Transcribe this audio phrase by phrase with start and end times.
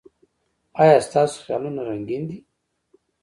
[0.81, 2.37] ایا ستاسو خیالونه رنګین دي؟